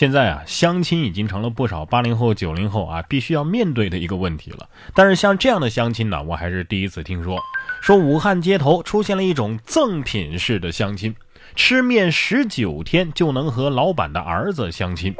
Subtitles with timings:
[0.00, 4.66] 现在啊，相亲已经成了不少八零后、九零后啊必须要面对的一个问题了。
[4.94, 7.38] 但是像这样的相亲呢，我还是第一次听说。
[7.82, 11.14] 说武汉街头出现了一种赠品式的相亲，
[11.54, 15.14] 吃面十九天就能和老板的儿子相亲。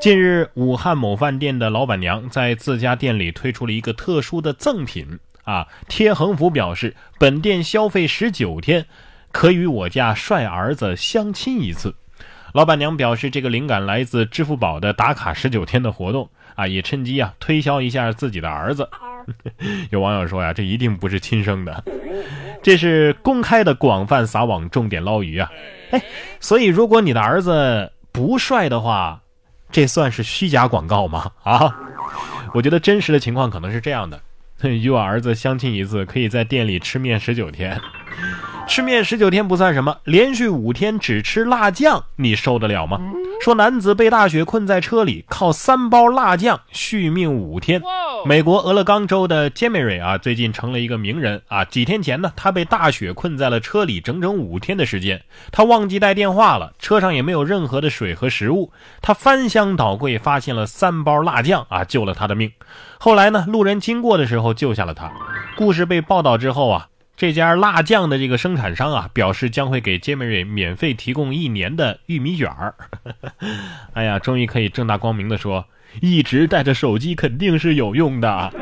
[0.00, 8.86] 近日，武汉某饭店的老板娘在自家店里推出了一个特殊的赠品啊，贴横幅表示本店消费十九天，
[9.32, 11.96] 可与我家帅儿子相亲一次。
[12.52, 18.88] 老板娘表示，这个灵感来自支付宝的打卡十九天的活动啊，也趁机啊推销一下自己的儿子。
[19.90, 21.82] 有网友说呀，这一定不是亲生的，
[22.62, 25.50] 这是公开的广泛撒网，重点捞鱼啊！
[25.92, 26.02] 哎，
[26.40, 29.22] 所以如果你的儿子不帅的话，
[29.70, 31.30] 这算是虚假广告吗？
[31.44, 31.74] 啊，
[32.52, 34.20] 我觉得真实的情况可能是这样的：
[34.68, 37.80] 与我儿子相亲一次，可以在店里吃面十九天。
[38.68, 42.98] 吃面十九天不算什么，连续五天只吃辣酱，你受得了吗？
[43.42, 47.82] 说男子被大雪困在车里，靠三包辣酱续命五天。
[48.24, 51.64] 美国俄勒冈州的杰梅瑞啊，最近成了一个名人啊。
[51.64, 62.50] 几天前呢，他被大雪困在了车里整整五天的时间，他忘记带电话了，车上也没有任何的水和食物，他翻箱倒柜发现了三包辣酱啊，救了他的命。
[62.98, 65.12] 后来呢，路人经过的时候救下了他。
[65.56, 66.86] 故事被报道之后啊。
[67.16, 72.74] 这家辣酱的这个生产商啊，表示将会给杰梅瑞免费提供一年的玉米卷儿。
[73.94, 75.66] 哎呀，终于可以正大光明的说，
[76.00, 78.52] 一直带着手机肯定是有用的。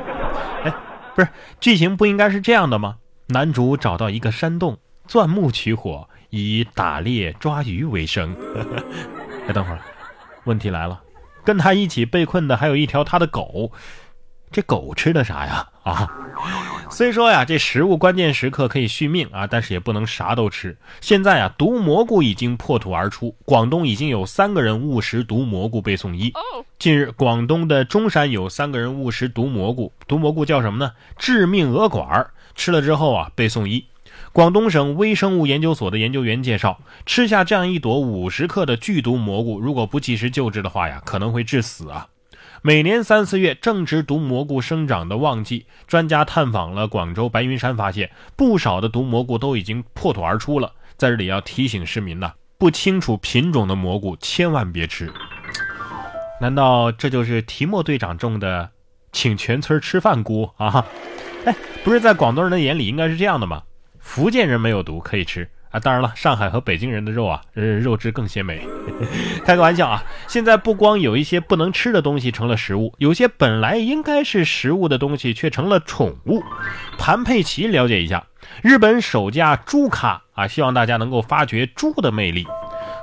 [0.64, 0.74] 哎，
[1.14, 1.28] 不是，
[1.60, 2.96] 剧情不应该是这样的吗？
[3.28, 8.36] 男主找到一个山洞，钻木取火，以打猎抓鱼为生。
[9.46, 9.78] 哎，等会儿，
[10.44, 11.00] 问题来了，
[11.44, 13.70] 跟他一起被困的还有一条他的狗，
[14.52, 15.68] 这狗吃的啥呀？
[15.84, 16.10] 啊？
[16.90, 20.76] 虽说呀，这食物关键时刻可以续命啊，但是也不能啥都吃。
[21.00, 26.32] 现在啊，毒蘑菇已经破土而出，广东已经有三个人误食毒蘑菇被送医。
[26.80, 30.92] 近日，广东的中山有三个人误食毒蘑菇，毒蘑菇叫什么呢？
[31.16, 33.86] 致命鹅管，吃了之后啊被送医。
[34.32, 42.08] 广东省微生物研究所的研究员介绍，吃下这样一朵五十克的剧毒蘑菇，如果不及时救治的话呀，可能会致死啊。
[42.62, 50.72] 每年三四月正值毒蘑菇生长的旺季，专家探访了广州白云山，发现不少的毒蘑菇都已经破土而出了。
[50.96, 55.10] 在这里要提醒市民呐，不清楚品种的蘑菇千万别吃。
[56.40, 58.70] 难道这就是提莫队长种的
[59.12, 60.86] “请全村吃饭菇”啊？
[61.46, 63.62] 哎，不是在广东人的眼里应该是这样的吗？
[63.98, 65.48] 福建人没有毒可以吃。
[65.70, 68.66] 啊，当然了，上海和北京人的肉啊，呃，肉质更鲜美。
[69.46, 76.42] 开个玩笑啊，现在不光有一些不能吃的东西成了食物，有些本来应该是食物的东西却成了宠物。
[76.98, 78.26] 盘佩奇了解一下，
[78.62, 82.44] 日本首家猪咖啊，希望大家能够发掘猪的魅力，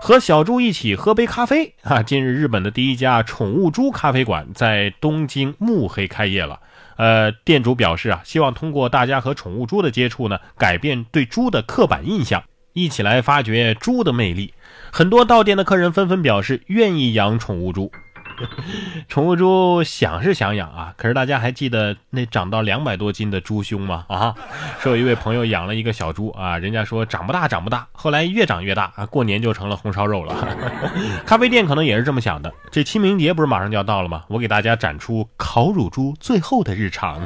[0.01, 2.03] 和小猪一起喝杯咖啡啊。
[2.03, 6.59] 近日，日本的第一家宠物猪咖啡馆在东京目黑开业了。
[6.97, 12.43] 呃，店主表示啊，希望通过大家和宠物猪的接触呢，改变对猪的刻板印象。
[12.77, 14.53] 一起来发掘猪的魅力，
[14.91, 17.91] 很多到店的客人纷纷表示愿意养宠物猪。
[19.07, 24.05] 宠物猪想是想养啊，可是大家还记得那长到两百多斤的猪胸吗？
[24.09, 24.35] 啊，
[24.79, 30.47] 说有一位朋友养了一个小猪啊，人家说长不大长不大，后来越长越大啊，过年就成了红烧肉了。
[31.25, 34.23] 咖啡店可能也是这么想的，这清明节不是马上就要到了吗？
[34.27, 37.19] 我给大家展出烤乳猪最后的日常。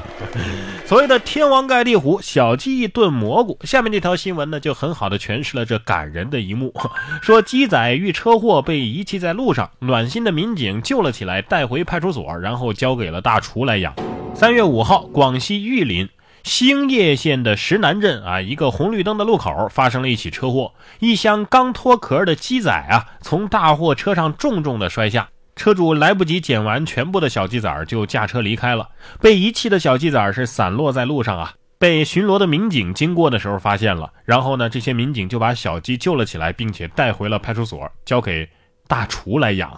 [0.85, 3.59] 所谓的天王盖地虎，小鸡炖蘑菇。
[3.63, 6.73] 下面这条新闻呢，就很好的诠释了这感人的一幕。
[7.21, 11.00] 说鸡仔遇车祸被遗弃在路上，暖心的民警救。
[11.01, 13.93] 了起来，带回派出所，然后交给了大厨来养。
[14.33, 16.07] 三月五号，广西玉林
[16.43, 28.89] 兴业县的石南镇啊，一个红绿灯的路口发生了一起车祸，一箱刚脱壳的鸡仔啊，从大货车上重重的摔下，车主来不及捡完全部的小鸡仔就驾车离开了。
[29.19, 38.49] 被遗弃的小鸡仔是散落在路上啊，被巡逻的民警经过的时候发现了，然后呢，这些民警就把小鸡救了起来，并且带回了派出所，交给
[38.87, 39.71] 大厨来养。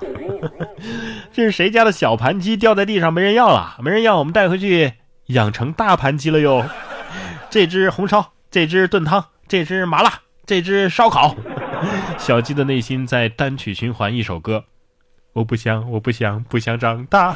[1.31, 3.77] 这是谁家的小盘鸡掉在地上没人要了？
[3.81, 4.93] 没人要，我们带回去
[5.27, 6.65] 养成大盘鸡了哟。
[7.49, 11.35] 这只红烧，这只炖汤，这只麻辣，这只烧烤。
[12.17, 14.65] 小鸡的内心在单曲循环一首歌：
[15.33, 17.35] 我不想，我不想，不想长大。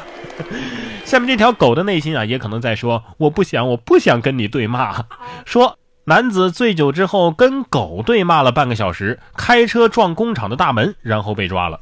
[1.04, 5.04] 下面这条狗的内心啊，也可能在说：我不想，我不想跟你对骂。
[5.44, 11.78] 说男子醉酒之后跟狗对骂了半个小时，开车撞工厂的大门，然后被抓了。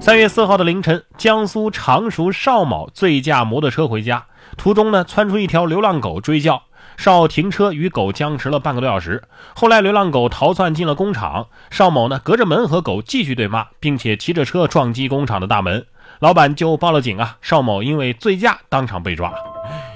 [0.00, 4.24] 三月四号的凌晨，江苏常熟邵某醉驾摩托车回家，
[4.56, 6.62] 途中呢窜出一条流浪狗追叫，
[6.96, 9.22] 邵停车与狗僵持了半个多小时。
[9.54, 15.84] 后来流浪狗逃窜进了工厂，邵某呢隔着门和狗继续对骂，并且骑着车撞击工厂的大门。
[16.20, 19.34] 老板就报了警啊，邵某因为醉驾当场被抓。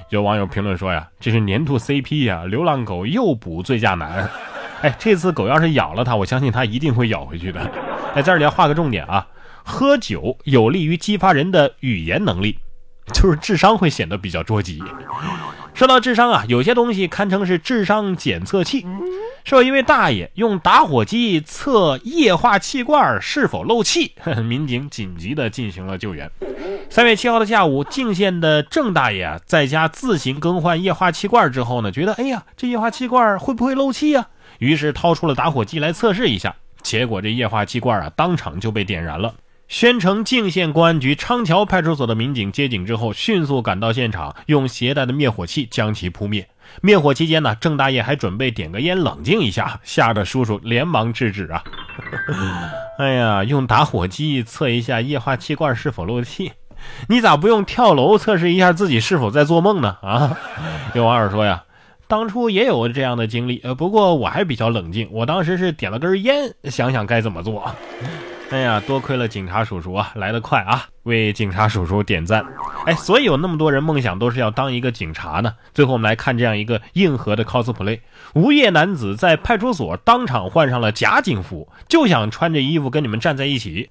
[0.09, 4.29] 有网友评论说呀：“这是年度 CP 呀，流浪狗又补醉驾男。”
[4.83, 7.61] 哎，这次狗要是咬了他，我相信他一定会咬回去的。
[8.13, 9.25] 哎，在这里要画个重点啊，
[9.63, 12.59] 喝酒有利于激发人的语言能力，
[13.13, 14.83] 就是智商会显得比较捉急。
[15.73, 18.85] 说到智商啊，有些东西堪称是智商检测器。
[19.43, 24.13] 说一位大爷用打火机测液化气罐是否漏气，
[24.45, 26.29] 民警紧急的进行了救援。
[26.89, 34.27] 三月七号的下午，泾县的郑大爷啊，在家自行更换液化气罐之后呢，觉得哎呀，这液化气罐会不会漏气啊？
[34.59, 39.33] 于是掏出了打火机来测试一下，结果这液化气罐啊，当场就被点燃了。
[39.73, 46.47] 宣城泾县公安局昌桥派出所的民警接警之后，迅速赶到现场，用携带的灭火器将其扑灭。
[46.83, 51.63] 灭火期间呢，郑大爷还准备点个烟冷静一下， 吓得叔叔连忙制止啊！
[52.99, 56.51] 哎呀，用打火机测一下液化气罐是否漏气，
[57.09, 59.97] 你咋不用跳楼测试一下自己是否在做梦呢？
[60.05, 60.37] 啊！
[60.93, 61.63] 有网友说呀。
[62.05, 67.73] 当初也有这样的经历，呃，不过我还比较冷静，我当时是点了根烟，想想该怎么做。
[68.53, 72.45] 哎呀，多亏了警察叔叔啊，来得快啊，为警察叔叔点赞。
[72.85, 75.55] 哎，所以有那么多人梦想都是要当一个警察呢。
[75.73, 78.01] 最后我们来看这样一个硬核的 cosplay：
[78.35, 83.89] 无业男子在派出所当场换上了假警服，就想穿着衣服跟你们站在一起。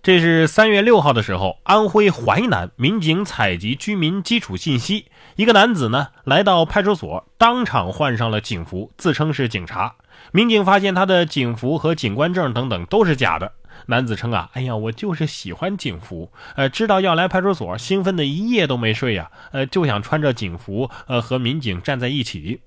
[0.00, 9.96] 这是三月六号的时候，安徽淮南民警采集居民基础信息，一个男子呢来到派出所，当场换上了警服，自称是警察。
[10.30, 13.50] 民警发现他的警服和警官证等等都是假的。
[13.86, 22.60] 男子称啊，哎呀，我就是喜欢警服，呃，知道要来派出所，兴奋的一夜都没睡呀，呃，就想穿着警服，呃，和民警站在一起。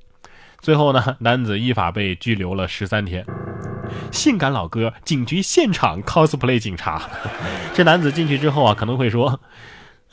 [0.59, 3.25] 最后呢，男子依法被拘留了十三天。
[4.11, 7.01] 性感老哥，警局现场 cosplay 警察。
[7.73, 9.39] 这男子进去之后啊，可能会说：“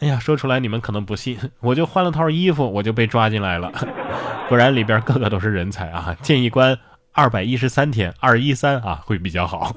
[0.01, 3.73] 哎呀，说出来你们可能不信，我就换了套衣服，我就被抓进来了。
[4.49, 6.15] ”果然里边个个都是人才啊！
[6.21, 6.79] 建议关
[7.13, 9.75] 二百一十三天，二一三啊会比较好。